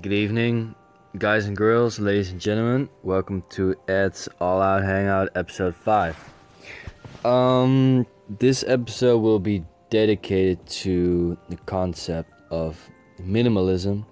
Good 0.00 0.12
evening, 0.12 0.76
guys 1.16 1.46
and 1.46 1.56
girls, 1.56 1.98
ladies 1.98 2.30
and 2.30 2.40
gentlemen. 2.40 2.88
Welcome 3.02 3.42
to 3.50 3.74
Ed's 3.88 4.28
All 4.40 4.62
Out 4.62 4.84
Hangout 4.84 5.30
episode 5.34 5.74
5. 5.74 6.34
Um, 7.24 8.06
this 8.38 8.62
episode 8.68 9.18
will 9.18 9.40
be 9.40 9.64
dedicated 9.90 10.64
to 10.84 11.36
the 11.48 11.56
concept 11.66 12.30
of 12.52 12.78
minimalism. 13.20 14.04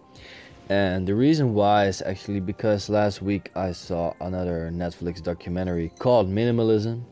And 0.71 1.07
the 1.07 1.15
reason 1.15 1.55
why 1.55 1.87
is 1.87 2.03
actually 2.03 2.41
because 2.41 2.89
last 2.89 3.23
week 3.23 3.53
I 3.55 3.71
saw 3.71 4.13
another 4.21 4.73
Netflix 4.73 5.23
documentary 5.23 5.93
called 6.01 6.29
Minimalism, 6.29 7.05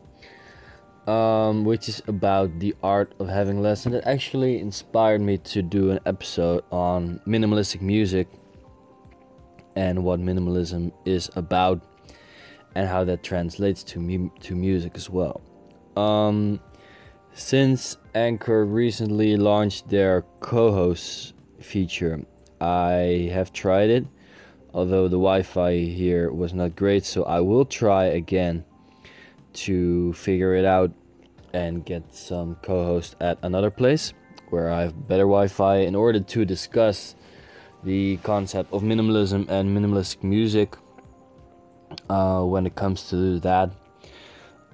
um, 1.06 1.64
which 1.64 1.88
is 1.88 2.02
about 2.08 2.58
the 2.58 2.74
art 2.82 3.12
of 3.20 3.28
having 3.28 3.62
less. 3.62 3.86
And 3.86 3.94
it 3.94 4.02
actually 4.04 4.58
inspired 4.58 5.20
me 5.20 5.38
to 5.38 5.62
do 5.62 5.92
an 5.92 6.00
episode 6.06 6.64
on 6.72 7.20
minimalistic 7.24 7.80
music 7.80 8.26
and 9.76 10.04
what 10.04 10.20
minimalism 10.20 10.92
is 11.04 11.30
about 11.36 11.82
and 12.74 12.88
how 12.88 13.04
that 13.04 13.22
translates 13.22 13.82
to 13.84 14.00
mu- 14.00 14.30
to 14.40 14.54
music 14.54 14.92
as 14.94 15.08
well. 15.08 15.40
Um, 15.96 16.60
since 17.32 17.96
Anchor 18.14 18.64
recently 18.64 19.36
launched 19.36 19.88
their 19.88 20.22
co-host 20.40 21.34
feature, 21.60 22.24
I 22.60 23.30
have 23.32 23.52
tried 23.52 23.90
it, 23.90 24.06
although 24.72 25.08
the 25.08 25.16
Wi-Fi 25.16 25.78
here 25.78 26.32
was 26.32 26.54
not 26.54 26.76
great, 26.76 27.04
so 27.04 27.24
I 27.24 27.40
will 27.40 27.64
try 27.64 28.04
again 28.04 28.64
to 29.54 30.12
figure 30.14 30.54
it 30.54 30.64
out 30.64 30.92
and 31.52 31.84
get 31.84 32.14
some 32.14 32.56
co-host 32.62 33.14
at 33.20 33.38
another 33.42 33.70
place 33.70 34.12
where 34.50 34.70
I 34.70 34.82
have 34.82 35.08
better 35.08 35.22
Wi-Fi 35.22 35.78
in 35.78 35.94
order 35.94 36.20
to 36.20 36.44
discuss 36.44 37.14
the 37.84 38.16
concept 38.18 38.72
of 38.72 38.82
minimalism 38.82 39.48
and 39.48 39.76
minimalistic 39.76 40.22
music 40.22 40.74
uh, 42.08 42.42
when 42.42 42.66
it 42.66 42.74
comes 42.74 43.08
to 43.10 43.38
that. 43.40 43.70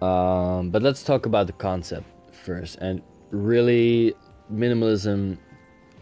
Um, 0.01 0.71
but 0.71 0.83
let's 0.83 1.03
talk 1.03 1.27
about 1.27 1.47
the 1.47 1.53
concept 1.53 2.07
first. 2.33 2.79
And 2.79 3.03
really, 3.31 4.15
minimalism, 4.53 5.39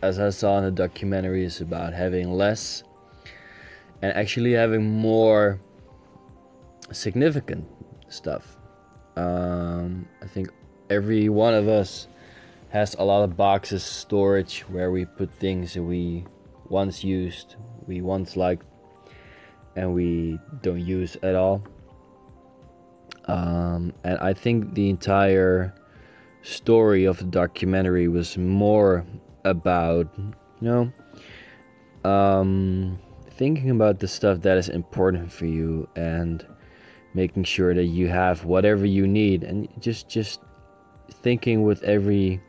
as 0.02 0.18
I 0.18 0.30
saw 0.30 0.58
in 0.58 0.64
the 0.64 0.70
documentary, 0.70 1.44
is 1.44 1.60
about 1.60 1.92
having 1.92 2.30
less 2.33 2.84
and 4.02 4.12
actually 4.14 4.52
having 4.52 4.88
more 4.88 5.61
significant 6.92 7.66
stuff. 8.08 8.56
Um, 9.16 10.06
I 10.22 10.27
think 10.27 10.50
every 10.90 11.28
one 11.28 11.55
of 11.55 11.68
us 11.68 12.06
has 12.70 12.94
a 12.94 13.05
lot 13.05 13.24
of 13.24 13.36
boxes, 13.36 13.83
storage 13.83 14.61
where 14.68 14.90
we 14.90 15.05
put 15.05 15.30
things 15.40 15.74
that 15.74 15.83
we 15.83 16.24
once 16.69 17.02
used, 17.02 17.56
we 17.86 18.00
once 18.00 18.36
liked, 18.36 18.66
and 19.77 19.94
we 19.94 20.38
don't 20.62 20.80
use 20.80 21.16
at 21.22 21.34
all. 21.34 21.62
Um, 23.27 23.92
and 24.05 24.19
I 24.19 24.33
think 24.33 24.74
the 24.74 24.89
entire 24.89 25.74
story 26.42 27.05
of 27.05 27.19
the 27.19 27.24
documentary 27.24 28.08
was 28.08 28.39
more 28.39 29.05
about, 29.44 30.08
you 30.19 30.33
know, 30.61 30.92
um, 32.11 32.98
thinking 33.30 33.70
about 33.70 34.00
the 34.00 34.08
stuff 34.08 34.41
that 34.41 34.56
is 34.56 34.69
important 34.69 35.30
for 35.30 35.46
you 35.46 35.89
and 35.96 36.46
making 37.14 37.44
sure 37.44 37.74
that 37.74 37.84
you 37.84 38.08
have 38.08 38.44
whatever 38.44 38.84
you 38.84 39.06
need 39.06 39.42
and 39.42 39.69
just 39.80 40.08
just 40.08 40.41
thinking 41.11 41.62
with 41.62 41.83
every 41.83 42.41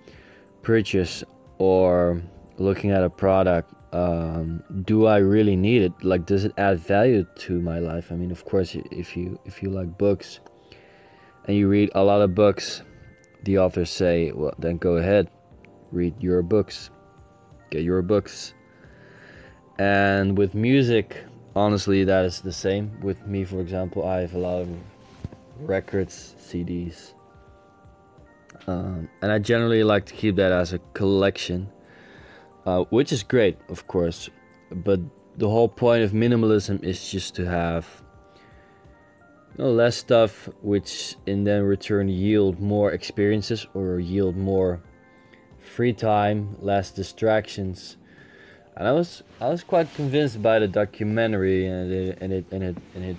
purchase 0.61 1.23
or 1.57 2.21
looking 2.57 2.91
at 2.91 3.03
a 3.03 3.09
product 3.09 3.73
um, 3.91 4.63
do 4.83 5.07
I 5.07 5.17
really 5.17 5.55
need 5.55 5.81
it? 5.81 5.93
Like, 6.03 6.25
does 6.25 6.45
it 6.45 6.53
add 6.57 6.79
value 6.79 7.25
to 7.37 7.59
my 7.59 7.79
life? 7.79 8.11
I 8.11 8.15
mean, 8.15 8.31
of 8.31 8.45
course, 8.45 8.75
if 8.91 9.17
you 9.17 9.39
if 9.45 9.63
you 9.63 9.69
like 9.69 9.97
books 9.97 10.39
and 11.45 11.57
you 11.57 11.67
read 11.67 11.89
a 11.95 12.03
lot 12.03 12.21
of 12.21 12.35
books, 12.35 12.83
the 13.43 13.57
authors 13.57 13.89
say, 13.89 14.31
well, 14.31 14.53
then 14.59 14.77
go 14.77 14.97
ahead, 14.97 15.29
read 15.91 16.13
your 16.21 16.43
books, 16.43 16.91
get 17.71 17.83
your 17.83 18.01
books. 18.01 18.53
And 19.79 20.37
with 20.37 20.53
music, 20.53 21.23
honestly, 21.55 22.03
that 22.03 22.25
is 22.25 22.41
the 22.41 22.51
same. 22.51 22.99
With 23.01 23.25
me, 23.25 23.43
for 23.43 23.59
example, 23.59 24.05
I 24.05 24.21
have 24.21 24.35
a 24.35 24.39
lot 24.39 24.61
of 24.61 24.69
records, 25.61 26.35
CDs, 26.39 27.13
um, 28.67 29.09
and 29.21 29.31
I 29.31 29.39
generally 29.39 29.83
like 29.83 30.05
to 30.07 30.13
keep 30.13 30.35
that 30.35 30.51
as 30.51 30.73
a 30.73 30.79
collection 30.93 31.69
uh, 32.65 32.83
which 32.89 33.11
is 33.11 33.23
great, 33.23 33.57
of 33.69 33.87
course. 33.87 34.29
But 34.71 34.99
the 35.37 35.49
whole 35.49 35.69
point 35.69 36.03
of 36.03 36.11
minimalism 36.11 36.83
is 36.83 37.09
just 37.09 37.35
to 37.35 37.45
have 37.45 38.03
you 39.57 39.63
know, 39.63 39.71
less 39.71 39.95
stuff, 39.95 40.49
which 40.61 41.15
in 41.25 41.43
then 41.43 41.63
return 41.63 42.09
yield 42.09 42.59
more 42.59 42.91
experiences 42.91 43.65
or 43.73 43.99
yield 43.99 44.35
more 44.35 44.81
free 45.59 45.93
time, 45.93 46.55
less 46.61 46.91
distractions. 46.91 47.97
And 48.75 48.87
I 48.87 48.91
was 48.91 49.23
I 49.41 49.49
was 49.49 49.63
quite 49.63 49.93
convinced 49.95 50.41
by 50.41 50.59
the 50.59 50.67
documentary, 50.67 51.67
and 51.67 51.91
it 51.91 52.17
and 52.21 52.33
it 52.33 52.45
and 52.51 52.63
it 52.63 52.77
and 52.95 53.05
it 53.05 53.17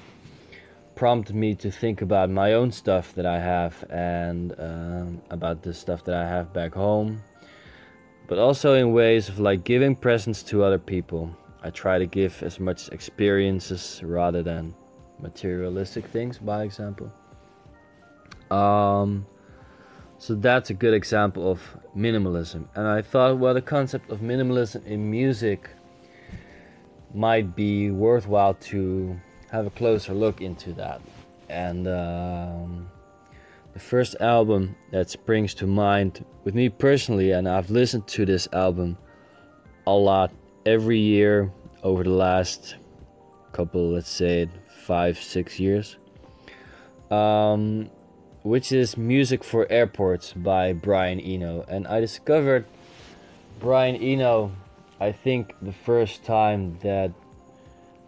prompted 0.95 1.35
me 1.35 1.55
to 1.55 1.71
think 1.71 2.03
about 2.03 2.29
my 2.29 2.53
own 2.53 2.71
stuff 2.71 3.15
that 3.15 3.25
I 3.25 3.39
have 3.41 3.85
and 3.89 4.55
um, 4.59 5.23
about 5.31 5.63
the 5.63 5.73
stuff 5.73 6.05
that 6.05 6.15
I 6.15 6.29
have 6.29 6.53
back 6.53 6.75
home 6.75 7.23
but 8.31 8.39
also 8.39 8.75
in 8.75 8.93
ways 8.93 9.29
of 9.29 9.41
like 9.41 9.65
giving 9.65 9.97
presents 9.97 10.45
to 10.45 10.63
other 10.63 10.79
people. 10.79 11.29
I 11.65 11.71
try 11.71 11.99
to 11.99 12.07
give 12.07 12.41
as 12.45 12.61
much 12.61 12.89
experiences 12.91 14.01
rather 14.05 14.41
than 14.41 14.73
materialistic 15.19 16.07
things, 16.07 16.39
by 16.39 16.63
example. 16.63 17.13
Um, 18.53 19.27
so 20.19 20.37
that's 20.37 20.71
a 20.71 20.75
good 20.75 20.95
example 20.95 21.51
of 21.51 21.61
minimalism. 21.97 22.69
And 22.77 22.87
I 22.87 23.03
thought, 23.03 23.37
well, 23.37 23.53
the 23.53 23.63
concept 23.63 24.13
of 24.13 24.21
minimalism 24.21 24.87
in 24.87 25.11
music 25.11 25.69
might 27.13 27.57
be 27.57 27.91
worthwhile 27.91 28.55
to 28.71 29.21
have 29.51 29.67
a 29.67 29.71
closer 29.71 30.15
look 30.15 30.41
into 30.41 30.73
that. 30.75 31.01
And 31.49 31.89
um, 31.89 32.89
the 33.73 33.79
first 33.79 34.17
album 34.21 34.75
that 34.91 35.11
springs 35.11 35.55
to 35.55 35.67
mind 35.67 36.25
with 36.45 36.55
me 36.55 36.69
personally, 36.69 37.33
and 37.33 37.49
I've 37.49 37.71
listened 37.71 38.07
to 38.09 38.27
this 38.27 38.49
album 38.53 38.97
a 39.87 39.93
lot 39.93 40.33
every 40.67 40.99
year 40.99 41.53
over 41.83 42.03
the 42.03 42.11
last 42.11 42.77
couple, 43.53 43.93
let's 43.93 44.11
say, 44.11 44.49
five, 44.85 45.19
six 45.19 45.61
years, 45.61 45.97
um, 47.11 47.91
which 48.43 48.73
is 48.73 48.97
Music 48.97 49.45
for 49.45 49.71
Airports 49.71 50.33
by 50.33 50.73
Brian 50.73 51.21
Eno. 51.21 51.65
And 51.69 51.87
I 51.87 52.01
discovered 52.01 52.65
Brian 53.61 53.97
Eno, 53.97 54.53
I 54.99 55.13
think, 55.13 55.55
the 55.63 55.73
first 55.73 56.25
time 56.25 56.79
that 56.83 57.13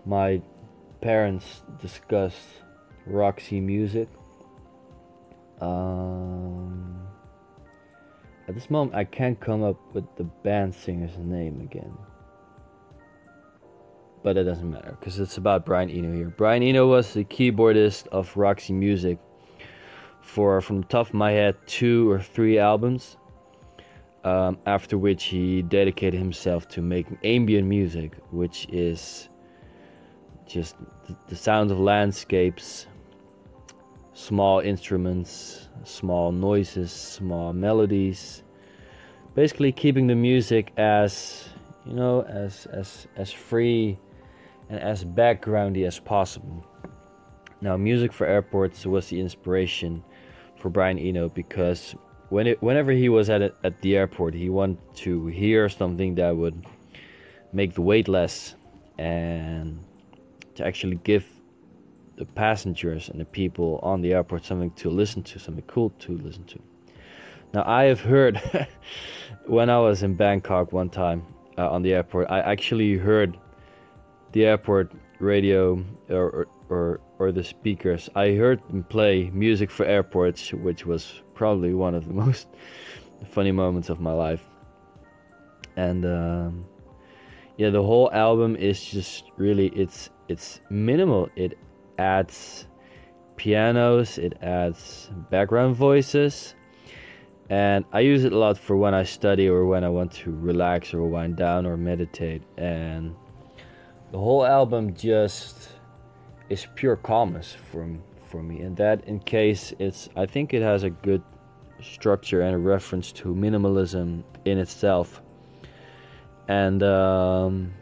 my 0.04 0.42
parents 1.00 1.62
discussed 1.80 2.46
Roxy 3.06 3.60
music 3.60 4.08
um, 5.62 7.06
at 8.48 8.54
this 8.54 8.68
moment, 8.68 8.96
I 8.96 9.04
can't 9.04 9.38
come 9.38 9.62
up 9.62 9.76
with 9.94 10.04
the 10.16 10.24
band 10.24 10.74
singer's 10.74 11.16
name 11.16 11.60
again. 11.60 11.96
But 14.24 14.36
it 14.36 14.44
doesn't 14.44 14.68
matter 14.68 14.96
because 14.98 15.20
it's 15.20 15.36
about 15.36 15.64
Brian 15.64 15.88
Eno 15.88 16.12
here. 16.12 16.28
Brian 16.36 16.62
Eno 16.62 16.88
was 16.88 17.14
the 17.14 17.24
keyboardist 17.24 18.08
of 18.08 18.36
Roxy 18.36 18.72
Music 18.72 19.18
for, 20.20 20.60
from 20.60 20.80
the 20.80 20.86
top 20.88 21.08
of 21.08 21.14
my 21.14 21.30
head, 21.30 21.56
two 21.66 22.10
or 22.10 22.20
three 22.20 22.58
albums. 22.58 23.16
Um, 24.24 24.58
after 24.66 24.96
which 24.96 25.24
he 25.24 25.62
dedicated 25.62 26.18
himself 26.20 26.68
to 26.68 26.80
making 26.80 27.18
ambient 27.24 27.66
music, 27.66 28.16
which 28.30 28.68
is 28.68 29.28
just 30.46 30.76
the, 31.08 31.16
the 31.26 31.34
sound 31.34 31.72
of 31.72 31.80
landscapes 31.80 32.86
small 34.22 34.60
instruments, 34.60 35.68
small 35.84 36.30
noises, 36.30 36.92
small 36.92 37.52
melodies. 37.52 38.44
Basically, 39.34 39.72
keeping 39.72 40.06
the 40.06 40.14
music 40.14 40.72
as 40.76 41.48
you 41.84 41.94
know, 41.94 42.22
as 42.22 42.66
as 42.66 43.08
as 43.16 43.32
free 43.32 43.98
and 44.68 44.78
as 44.80 45.04
backgroundy 45.04 45.86
as 45.86 45.98
possible. 45.98 46.64
Now, 47.60 47.76
music 47.76 48.12
for 48.12 48.26
airports 48.26 48.86
was 48.86 49.08
the 49.08 49.20
inspiration 49.20 50.02
for 50.56 50.70
Brian 50.70 50.98
Eno 50.98 51.28
because 51.28 51.94
when 52.28 52.46
it, 52.46 52.62
whenever 52.62 52.92
he 52.92 53.08
was 53.08 53.28
at 53.28 53.42
a, 53.42 53.52
at 53.64 53.80
the 53.82 53.96
airport, 53.96 54.34
he 54.34 54.48
wanted 54.48 54.78
to 54.96 55.26
hear 55.26 55.68
something 55.68 56.14
that 56.16 56.36
would 56.36 56.64
make 57.52 57.74
the 57.74 57.82
wait 57.82 58.08
less 58.08 58.54
and 58.98 59.78
to 60.54 60.64
actually 60.66 60.96
give 61.04 61.26
the 62.16 62.24
passengers 62.24 63.08
and 63.08 63.20
the 63.20 63.24
people 63.24 63.80
on 63.82 64.00
the 64.00 64.12
airport 64.12 64.44
something 64.44 64.70
to 64.72 64.90
listen 64.90 65.22
to, 65.22 65.38
something 65.38 65.64
cool 65.66 65.90
to 66.00 66.16
listen 66.18 66.44
to. 66.44 66.58
Now, 67.54 67.64
I 67.66 67.84
have 67.84 68.00
heard 68.00 68.40
when 69.46 69.70
I 69.70 69.78
was 69.78 70.02
in 70.02 70.14
Bangkok 70.14 70.72
one 70.72 70.90
time 70.90 71.24
uh, 71.58 71.70
on 71.70 71.82
the 71.82 71.92
airport, 71.94 72.30
I 72.30 72.40
actually 72.40 72.96
heard 72.96 73.38
the 74.32 74.46
airport 74.46 74.92
radio 75.20 75.84
or, 76.08 76.48
or 76.68 77.00
or 77.22 77.30
the 77.30 77.44
speakers, 77.44 78.10
I 78.16 78.32
heard 78.32 78.60
them 78.68 78.82
play 78.82 79.30
music 79.32 79.70
for 79.70 79.86
airports, 79.86 80.52
which 80.52 80.84
was 80.84 81.22
probably 81.34 81.72
one 81.72 81.94
of 81.94 82.08
the 82.08 82.12
most 82.24 82.48
funny 83.30 83.52
moments 83.52 83.88
of 83.90 84.00
my 84.00 84.12
life. 84.12 84.44
And 85.76 86.04
um, 86.04 86.64
yeah, 87.56 87.70
the 87.70 87.82
whole 87.82 88.10
album 88.12 88.56
is 88.56 88.84
just 88.84 89.24
really 89.36 89.68
it's 89.68 90.10
it's 90.28 90.60
minimal. 90.68 91.28
It 91.36 91.56
adds 92.02 92.66
pianos, 93.36 94.18
it 94.18 94.34
adds 94.42 95.10
background 95.30 95.76
voices, 95.76 96.54
and 97.48 97.84
I 97.92 98.00
use 98.00 98.24
it 98.24 98.32
a 98.32 98.38
lot 98.38 98.58
for 98.58 98.76
when 98.76 98.94
I 98.94 99.04
study 99.04 99.48
or 99.48 99.66
when 99.66 99.84
I 99.84 99.88
want 99.88 100.10
to 100.22 100.30
relax 100.30 100.94
or 100.94 101.02
wind 101.04 101.36
down 101.36 101.66
or 101.66 101.76
meditate. 101.76 102.42
And 102.56 103.14
the 104.10 104.18
whole 104.18 104.44
album 104.44 104.94
just 104.94 105.68
is 106.48 106.66
pure 106.74 106.96
calmness 106.96 107.56
for 107.70 107.86
for 108.28 108.42
me, 108.42 108.60
and 108.62 108.76
that 108.76 109.04
in 109.06 109.18
case 109.20 109.74
it's 109.78 110.08
I 110.16 110.26
think 110.26 110.54
it 110.54 110.62
has 110.62 110.82
a 110.82 110.90
good 110.90 111.22
structure 111.80 112.40
and 112.42 112.54
a 112.54 112.58
reference 112.74 113.12
to 113.12 113.34
minimalism 113.34 114.24
in 114.44 114.58
itself. 114.58 115.22
And 116.48 116.82
um, 116.82 117.72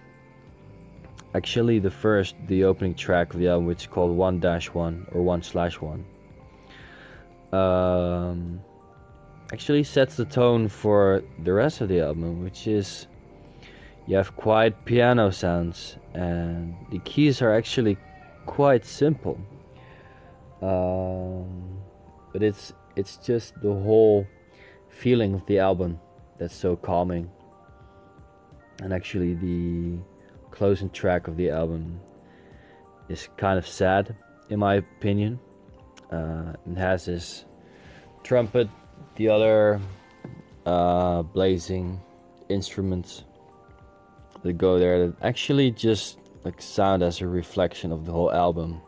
actually, 1.34 1.78
the 1.78 1.90
first, 1.90 2.34
the 2.46 2.64
opening 2.64 2.94
track 2.94 3.32
of 3.34 3.40
the 3.40 3.48
album, 3.48 3.66
which 3.66 3.82
is 3.82 3.86
called 3.86 4.16
One 4.16 4.40
Dash 4.40 4.68
One 4.72 5.06
or 5.12 5.22
One 5.22 5.42
Slash 5.42 5.80
One, 5.80 6.04
um, 7.52 8.60
actually 9.52 9.84
sets 9.84 10.16
the 10.16 10.24
tone 10.24 10.68
for 10.68 11.22
the 11.42 11.52
rest 11.52 11.80
of 11.80 11.88
the 11.88 12.00
album, 12.00 12.42
which 12.42 12.66
is 12.66 13.06
you 14.06 14.16
have 14.16 14.36
quiet 14.36 14.84
piano 14.84 15.30
sounds, 15.30 15.96
and 16.14 16.74
the 16.90 16.98
keys 17.00 17.42
are 17.42 17.54
actually 17.54 17.96
quite 18.46 18.84
simple. 18.84 19.38
Um, 20.62 21.78
but 22.32 22.42
it's 22.42 22.72
it's 22.96 23.16
just 23.16 23.54
the 23.62 23.72
whole 23.72 24.26
feeling 24.88 25.34
of 25.34 25.46
the 25.46 25.58
album 25.58 25.98
that's 26.38 26.54
so 26.54 26.76
calming. 26.76 27.30
And 28.82 28.92
actually, 28.92 29.34
the 29.34 29.98
closing 30.50 30.90
track 30.90 31.28
of 31.28 31.36
the 31.36 31.50
album 31.50 32.00
is 33.08 33.28
kind 33.36 33.58
of 33.58 33.66
sad, 33.66 34.14
in 34.48 34.58
my 34.58 34.74
opinion. 34.74 35.38
Uh, 36.10 36.52
it 36.70 36.76
has 36.78 37.06
this 37.06 37.44
trumpet, 38.22 38.68
the 39.16 39.28
other 39.28 39.80
uh, 40.66 41.22
blazing 41.22 42.00
instruments 42.48 43.24
that 44.42 44.54
go 44.54 44.78
there 44.78 45.06
that 45.06 45.16
actually 45.22 45.70
just 45.70 46.18
like 46.44 46.60
sound 46.60 47.02
as 47.02 47.20
a 47.20 47.26
reflection 47.26 47.92
of 47.92 48.06
the 48.06 48.12
whole 48.12 48.32
album 48.32 48.80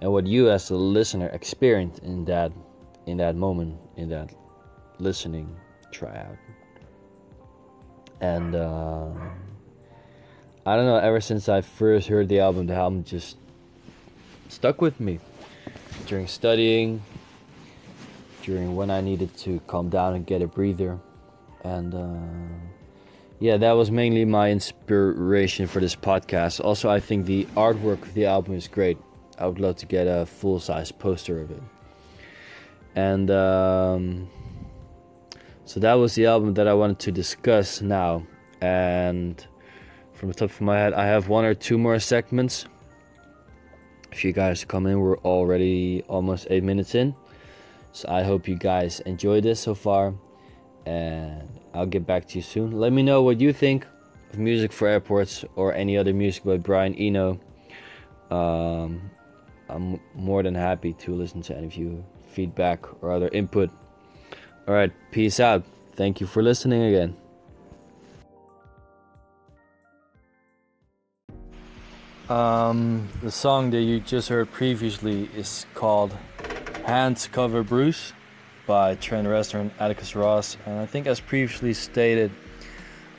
and 0.00 0.10
what 0.10 0.26
you 0.26 0.50
as 0.50 0.70
a 0.70 0.76
listener 0.76 1.28
experience 1.28 1.98
in 1.98 2.24
that 2.24 2.52
in 3.06 3.16
that 3.16 3.34
moment 3.34 3.76
in 3.96 4.08
that 4.08 4.32
listening 4.98 5.56
tryout 5.90 6.36
and 8.20 8.54
uh, 8.54 9.08
i 10.66 10.76
don't 10.76 10.86
know 10.86 10.96
ever 10.96 11.20
since 11.20 11.48
i 11.48 11.60
first 11.60 12.08
heard 12.08 12.28
the 12.28 12.38
album 12.38 12.66
the 12.66 12.74
album 12.74 13.02
just 13.04 13.36
stuck 14.48 14.80
with 14.80 14.98
me. 15.00 15.18
During 16.06 16.26
studying 16.26 17.02
during 18.42 18.74
when 18.74 18.90
i 18.90 19.00
needed 19.00 19.36
to 19.38 19.60
calm 19.66 19.88
down 19.88 20.14
and 20.14 20.26
get 20.26 20.42
a 20.42 20.46
breather. 20.46 20.98
And 21.62 21.94
uh, 21.94 22.56
yeah 23.38 23.56
that 23.58 23.72
was 23.72 23.90
mainly 23.90 24.24
my 24.24 24.50
inspiration 24.50 25.66
for 25.66 25.80
this 25.80 25.94
podcast. 25.94 26.64
Also 26.64 26.90
i 26.90 27.00
think 27.00 27.26
the 27.26 27.44
artwork 27.56 28.02
of 28.02 28.14
the 28.14 28.26
album 28.26 28.54
is 28.54 28.66
great. 28.66 28.98
I 29.38 29.46
would 29.46 29.60
love 29.60 29.76
to 29.76 29.86
get 29.86 30.06
a 30.06 30.26
full-size 30.26 30.92
poster 30.92 31.40
of 31.40 31.50
it. 31.50 31.62
And 32.94 33.30
um, 33.30 34.28
so 35.64 35.80
that 35.80 35.94
was 35.94 36.14
the 36.14 36.26
album 36.26 36.54
that 36.54 36.68
I 36.68 36.74
wanted 36.74 36.98
to 36.98 37.12
discuss 37.12 37.80
now. 37.80 38.26
And 38.60 39.46
from 40.20 40.28
the 40.28 40.34
top 40.34 40.50
of 40.50 40.60
my 40.60 40.78
head, 40.78 40.92
I 40.92 41.06
have 41.06 41.28
one 41.28 41.46
or 41.46 41.54
two 41.54 41.78
more 41.78 41.98
segments. 41.98 42.66
If 44.12 44.22
you 44.22 44.34
guys 44.34 44.66
come 44.66 44.86
in, 44.86 45.00
we're 45.00 45.16
already 45.20 46.04
almost 46.08 46.46
eight 46.50 46.62
minutes 46.62 46.94
in. 46.94 47.14
So 47.92 48.06
I 48.10 48.22
hope 48.22 48.46
you 48.46 48.56
guys 48.56 49.00
enjoyed 49.00 49.44
this 49.44 49.60
so 49.60 49.74
far. 49.74 50.12
And 50.84 51.48
I'll 51.72 51.86
get 51.86 52.06
back 52.06 52.28
to 52.28 52.36
you 52.36 52.42
soon. 52.42 52.72
Let 52.72 52.92
me 52.92 53.02
know 53.02 53.22
what 53.22 53.40
you 53.40 53.54
think 53.54 53.86
of 54.30 54.38
music 54.38 54.72
for 54.72 54.88
airports 54.88 55.42
or 55.56 55.72
any 55.72 55.96
other 55.96 56.12
music 56.12 56.44
by 56.44 56.58
Brian 56.58 56.94
Eno. 56.96 57.40
Um, 58.30 59.10
I'm 59.70 59.98
more 60.14 60.42
than 60.42 60.54
happy 60.54 60.92
to 60.92 61.14
listen 61.14 61.40
to 61.42 61.56
any 61.56 61.66
of 61.66 61.76
you 61.76 62.04
feedback 62.28 62.84
or 63.02 63.10
other 63.10 63.28
input. 63.32 63.70
All 64.68 64.74
right, 64.74 64.92
peace 65.12 65.40
out. 65.40 65.64
Thank 65.96 66.20
you 66.20 66.26
for 66.26 66.42
listening 66.42 66.82
again. 66.82 67.16
Um, 72.30 73.08
the 73.22 73.30
song 73.32 73.70
that 73.70 73.80
you 73.80 73.98
just 73.98 74.28
heard 74.28 74.52
previously 74.52 75.28
is 75.34 75.66
called 75.74 76.16
Hand 76.86 77.28
Covers 77.32 77.66
Bruise 77.66 78.12
by 78.68 78.94
Trent 78.94 79.26
Reznor 79.26 79.62
and 79.62 79.72
Atticus 79.80 80.14
Ross. 80.14 80.56
And 80.64 80.78
I 80.78 80.86
think, 80.86 81.08
as 81.08 81.18
previously 81.18 81.74
stated, 81.74 82.30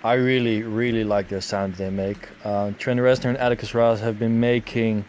I 0.01 0.13
really, 0.13 0.63
really 0.63 1.03
like 1.03 1.27
the 1.27 1.41
sound 1.41 1.75
they 1.75 1.89
make. 1.89 2.29
Uh, 2.45 2.71
Trent 2.79 3.01
Reznor 3.01 3.31
and 3.31 3.37
Atticus 3.37 3.75
Ross 3.75 3.99
have 3.99 4.17
been 4.17 4.39
making 4.39 5.03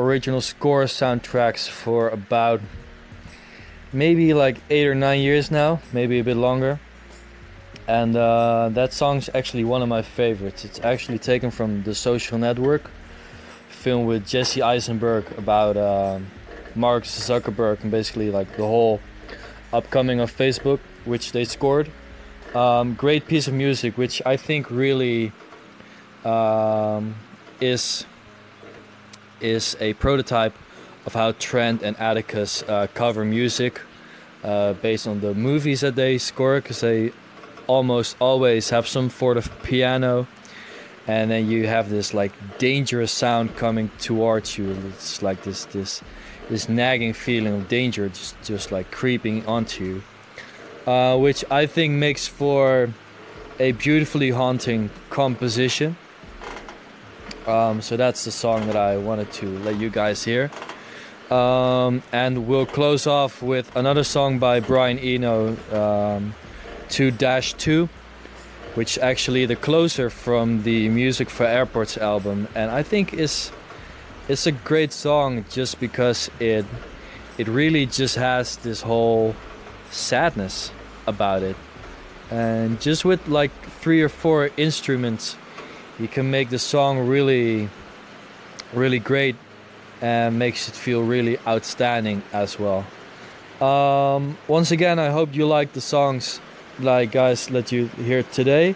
original 0.00 0.40
score 0.40 0.82
soundtracks 0.86 1.68
for 1.68 2.08
about 2.08 2.60
maybe 3.92 4.34
like 4.34 4.58
eight 4.68 4.88
or 4.88 4.96
nine 4.96 5.20
years 5.20 5.48
now, 5.48 5.80
maybe 5.92 6.18
a 6.18 6.24
bit 6.24 6.36
longer. 6.36 6.80
And 7.86 8.16
uh, 8.16 8.70
that 8.72 8.92
song's 8.92 9.30
actually 9.32 9.62
one 9.62 9.80
of 9.80 9.88
my 9.88 10.02
favorites. 10.02 10.64
It's 10.64 10.80
actually 10.80 11.20
taken 11.20 11.52
from 11.52 11.84
The 11.84 11.94
Social 11.94 12.36
Network, 12.36 12.90
film 13.82 14.06
with 14.06 14.24
Jesse 14.24 14.62
Eisenberg 14.62 15.24
about 15.36 15.76
uh, 15.76 16.20
Mark 16.76 17.02
Zuckerberg 17.02 17.82
and 17.82 17.90
basically 17.90 18.30
like 18.30 18.56
the 18.56 18.62
whole 18.62 19.00
upcoming 19.72 20.20
of 20.20 20.30
Facebook, 20.30 20.78
which 21.04 21.32
they 21.32 21.44
scored. 21.44 21.90
Um, 22.54 22.94
great 22.94 23.26
piece 23.26 23.48
of 23.48 23.54
music, 23.54 23.98
which 23.98 24.22
I 24.24 24.36
think 24.36 24.70
really 24.70 25.32
um, 26.24 27.16
is 27.60 28.06
is 29.40 29.76
a 29.80 29.94
prototype 29.94 30.54
of 31.04 31.14
how 31.14 31.32
Trent 31.32 31.82
and 31.82 31.98
Atticus 31.98 32.62
uh, 32.62 32.86
cover 32.94 33.24
music 33.24 33.80
uh, 34.44 34.74
based 34.74 35.08
on 35.08 35.20
the 35.20 35.34
movies 35.34 35.80
that 35.80 35.96
they 35.96 36.18
score, 36.18 36.60
because 36.60 36.80
they 36.80 37.10
almost 37.66 38.16
always 38.20 38.70
have 38.70 38.86
some 38.86 39.10
sort 39.10 39.36
of 39.36 39.50
piano, 39.62 40.28
and 41.06 41.30
then 41.30 41.50
you 41.50 41.66
have 41.66 41.90
this 41.90 42.14
like 42.14 42.32
dangerous 42.58 43.12
sound 43.12 43.56
coming 43.56 43.90
towards 43.98 44.56
you. 44.56 44.70
It's 44.88 45.22
like 45.22 45.42
this 45.42 45.64
this 45.66 46.02
this 46.48 46.68
nagging 46.68 47.12
feeling 47.12 47.54
of 47.54 47.68
danger, 47.68 48.08
just 48.08 48.40
just 48.42 48.72
like 48.72 48.90
creeping 48.90 49.46
onto 49.46 49.84
you, 49.84 50.02
uh, 50.90 51.16
which 51.18 51.44
I 51.50 51.66
think 51.66 51.94
makes 51.94 52.26
for 52.26 52.90
a 53.58 53.72
beautifully 53.72 54.30
haunting 54.30 54.90
composition. 55.10 55.96
Um, 57.46 57.82
so 57.82 57.96
that's 57.96 58.24
the 58.24 58.30
song 58.30 58.66
that 58.66 58.76
I 58.76 58.96
wanted 58.96 59.32
to 59.32 59.58
let 59.60 59.76
you 59.78 59.90
guys 59.90 60.24
hear. 60.24 60.50
Um, 61.30 62.02
and 62.12 62.46
we'll 62.46 62.66
close 62.66 63.06
off 63.06 63.42
with 63.42 63.74
another 63.74 64.04
song 64.04 64.38
by 64.38 64.60
Brian 64.60 64.98
Eno, 64.98 65.56
um, 65.72 66.34
2-2, 66.88 67.88
which 68.74 68.98
actually 68.98 69.46
the 69.46 69.56
closer 69.56 70.08
from 70.08 70.62
the 70.62 70.88
Music 70.88 71.28
for 71.28 71.44
Airports 71.44 71.98
album, 71.98 72.48
and 72.54 72.70
I 72.70 72.82
think 72.82 73.12
is 73.14 73.52
it's 74.28 74.46
a 74.46 74.52
great 74.52 74.92
song 74.92 75.44
just 75.50 75.80
because 75.80 76.30
it 76.40 76.64
it 77.38 77.48
really 77.48 77.86
just 77.86 78.16
has 78.16 78.56
this 78.56 78.80
whole 78.82 79.34
sadness 79.90 80.70
about 81.06 81.42
it, 81.42 81.56
and 82.30 82.80
just 82.80 83.04
with 83.04 83.28
like 83.28 83.50
three 83.80 84.00
or 84.02 84.08
four 84.08 84.50
instruments, 84.56 85.36
you 85.98 86.08
can 86.08 86.30
make 86.30 86.48
the 86.50 86.58
song 86.58 87.06
really 87.06 87.68
really 88.72 88.98
great 88.98 89.36
and 90.00 90.38
makes 90.38 90.68
it 90.68 90.74
feel 90.74 91.02
really 91.02 91.38
outstanding 91.46 92.22
as 92.32 92.58
well. 92.58 92.84
Um, 93.60 94.36
once 94.48 94.72
again, 94.72 94.98
I 94.98 95.10
hope 95.10 95.34
you 95.34 95.46
like 95.46 95.72
the 95.74 95.80
songs 95.80 96.40
like 96.78 97.12
guys 97.12 97.50
let 97.50 97.72
you 97.72 97.86
hear 97.98 98.22
today. 98.22 98.74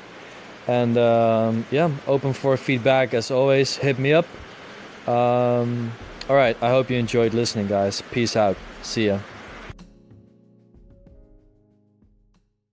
And 0.68 0.98
um, 0.98 1.64
yeah, 1.70 1.90
open 2.06 2.32
for 2.32 2.56
feedback 2.56 3.14
as 3.14 3.30
always. 3.30 3.76
Hit 3.76 3.98
me 3.98 4.12
up. 4.12 4.26
Um, 5.06 5.92
all 6.28 6.34
right, 6.34 6.56
I 6.60 6.70
hope 6.70 6.90
you 6.90 6.98
enjoyed 6.98 7.34
listening, 7.34 7.68
guys. 7.68 8.02
Peace 8.10 8.36
out. 8.36 8.56
See 8.82 9.06
ya. 9.06 9.20